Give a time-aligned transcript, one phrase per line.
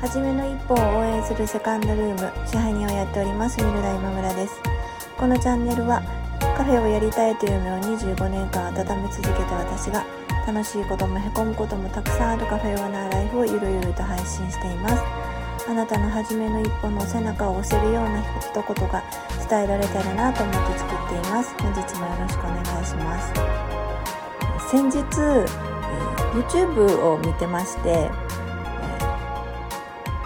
[0.00, 4.54] はじめの一歩を応援するセカンドルーム支配人をやっておりますミルダ今村です。
[5.18, 6.00] このチャンネルは
[6.56, 10.06] カフェをやりたいという夢を25年間温め続けた私が
[10.46, 15.04] 楽しいこともへこむこともたくさんあるカフェオーナーライフをゆるゆると配信しています。
[15.68, 19.04] あなたの初めの一歩の背中を押せるような一言が
[19.50, 21.54] 伝えられたらなと思って作っています。
[21.60, 23.34] 本日もよろしくお願いします。
[24.70, 24.96] 先日、
[26.32, 28.10] YouTube を見てまして、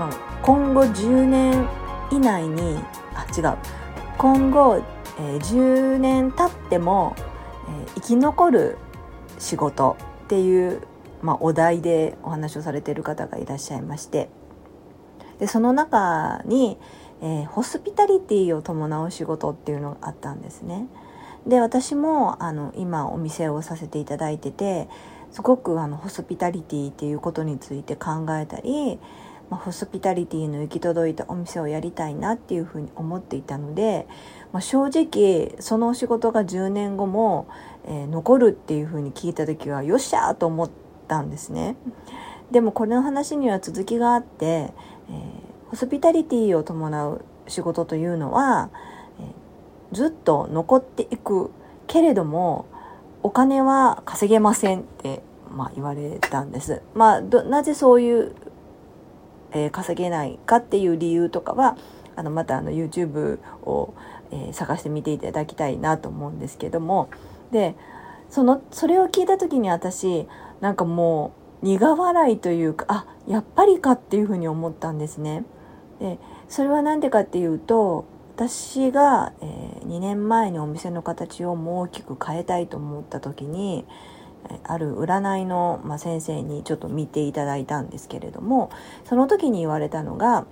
[0.00, 0.10] ま、
[0.42, 1.68] 今後10年
[2.10, 2.78] 以内に
[3.14, 3.58] あ違う
[4.16, 4.82] 今後、
[5.18, 7.14] えー、10年経っても、
[7.68, 8.78] えー、生き残る
[9.38, 10.80] 仕事っていう、
[11.20, 14.30] まあ、お題でお話をされている方がいらっしゃいまして
[15.38, 16.78] でその中に、
[17.20, 20.86] えー、ホスピタリティを伴う仕事っていうのがあったんですね。
[21.46, 24.88] で私もあの今お店をさせていただいてて
[25.30, 28.98] すごくあのホスピタリティっていうことについて考えたり、
[29.50, 34.06] まあ、ホスピタリティの行き届いたお店をやりたいなっていうふうに思っていたので、
[34.52, 37.48] まあ、正直その仕事が10年後も、
[37.84, 40.70] えー、残るっていうふうに聞いた時はよっしゃーと思っ
[41.08, 41.76] たんですね。
[42.52, 48.70] でもこれの話には続きがあって、えー、ホスピタリティを伴う仕事というのは、
[49.18, 51.50] えー、ずっと残っていく
[51.86, 52.66] けれども
[53.22, 56.82] お金は稼げませんって、まあ、言われたんです。
[56.94, 58.34] まあ、なぜそういう、
[59.52, 61.76] えー、稼げないかっていう理由とかは
[62.16, 63.94] あのまたあの YouTube を、
[64.30, 67.10] えー、探してみていただきたいなと思うんですけども
[67.50, 67.76] で
[68.28, 70.26] そのそれを聞いた時に私
[70.60, 75.44] なんかもう苦笑いというかあやっぱりかっていうふうに思ったんですね。
[75.98, 78.06] でそれは何でかっていうと
[78.36, 83.84] 私が、えー、2年前にお店の形をもう大きく変えたいと思った時に
[84.64, 88.70] ある占いの、ま、先生にちょっと見ていただいたんですけれども
[89.04, 90.46] その時に言われたのが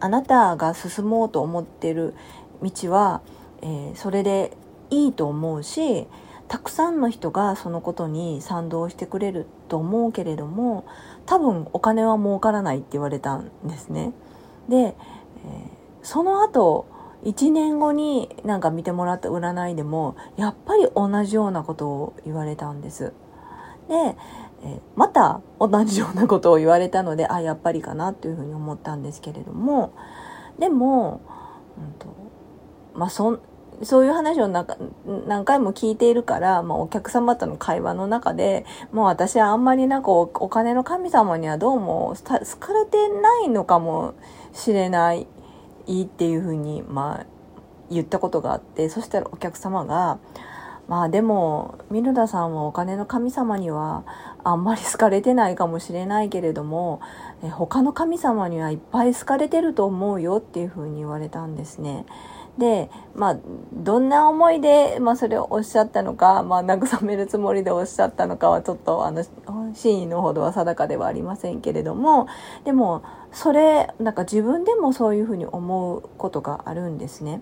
[0.00, 2.14] あなたが進もうと思ってる
[2.62, 3.20] 道は、
[3.62, 4.56] えー、それで
[4.90, 6.06] いいと思うし
[6.48, 10.86] たくさんの人がそのことに賛同してくれると思うけれども
[11.26, 14.12] 多分お金は儲からないって言われたんですね。
[14.68, 14.94] で、えー、
[16.02, 16.86] その後
[17.28, 23.12] 1年後になんか見てもらった占いでもやっぱり同じようなことを言われたんです。
[23.88, 24.16] で、
[24.64, 29.94] えまた同じようなことを言われたのであやっぱりかなというふうに思ったんですけれども
[30.58, 31.20] でも、
[31.78, 32.06] うんと
[32.94, 33.38] まあ、そ
[33.82, 34.76] そういう話をなんか
[35.28, 44.14] 何回も聞いているから、まあ、お客様との会話の中でもう私はあんまりなんかお金の神様にはどうも好かれてないのかも
[44.52, 45.28] しれない
[45.88, 47.26] いいっていうふうに、まあ、
[47.90, 50.18] 言ったことがあってそしたらお客様が
[50.86, 54.04] まあでもミルダさんはお金の神様には
[54.42, 57.00] あんまり好かれてないかもしれないけれども
[57.50, 62.06] 他の神様にはいっぱい好かれてると思うよっていうふうに言われたんですね。
[62.58, 63.38] で、まあ、
[63.72, 69.24] どんな思いで、まあ、それをおっしゃったのか、まあ、慰めるつもりでおっしゃったのかは、ちょっと、あの、
[69.74, 72.26] 真意のほどは定かではありませんけれども、
[72.64, 73.02] でも、
[73.32, 77.40] それ、なんか自分でもそういうふうに思うことがあるんですね。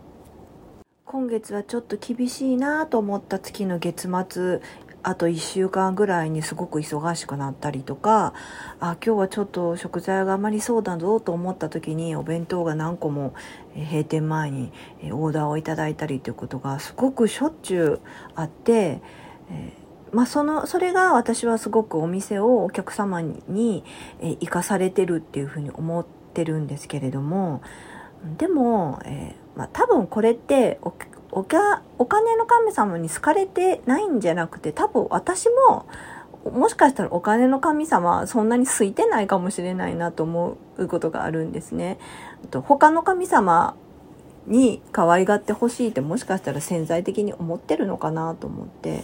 [1.07, 4.61] 今月はちょっと厳しいなと思った月の月末
[5.07, 8.35] あと1週間ぐらいにすごく忙しくなったりとか
[8.81, 13.33] あ今日はちょっと食材が余りそうだぞと思った時にお弁当が何個も
[13.77, 14.73] 閉店前に
[15.13, 18.01] オーダーをいただいたりということがすごくしょっちゅう
[18.35, 19.01] あって、
[19.49, 19.73] え
[20.11, 23.85] まあ、そのそれが私はすごくお店をお客様に
[24.21, 27.63] 生かされてるっていうふうに思ってるんですけれども
[28.39, 30.81] でも、えーまあ、多分これって
[31.33, 31.41] お
[31.99, 35.87] お金の神様に好かれてないんじゃなくて多分私も
[36.51, 41.99] もしかしたらお金の神様そんなに空いてないかもしれないなと思うことがあるんですね。
[42.51, 43.75] と他の神様
[44.47, 49.03] に可愛がってほしいってもしかしたら潜在的に思ってるのかなと思って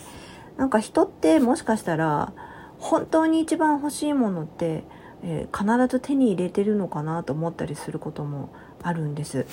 [0.56, 2.32] なんか人ってもしかしたら
[2.78, 4.84] 本当に一番欲しいものって、
[5.24, 8.52] えー、必ず手に入れてるのかなと思ったりすることも
[8.82, 9.46] あるんです。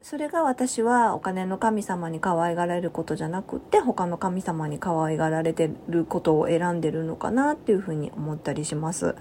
[0.00, 9.16] それが私はお金の神様に可愛がられることじゃなくって他の神様に可愛がられてることを選んでるのかなっていうふうに思ったりします。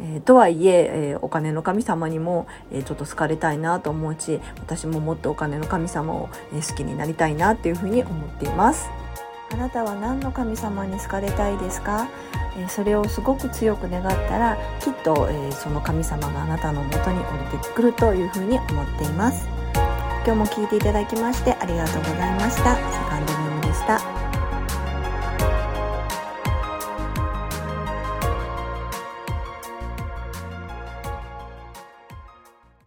[0.00, 8.90] えー、とはいええー、お金の神様にも、えー、ちょっと好かれたいなと思うし私ももっとお金の神様を、え好きになりたいなっていうふうに思っています。
[9.52, 12.08] あなたは何の神様に好かれたいですか、
[12.58, 19.55] えそれをすごく強く願ったらきっと、えその神様があなたのもとに降りてくるというふうに思っています。
[20.26, 22.74] 今日も聞いていただきましてありがとうございました。
[22.74, 23.35] セカンド